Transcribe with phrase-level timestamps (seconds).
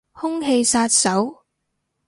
[0.13, 1.43] 空氣殺手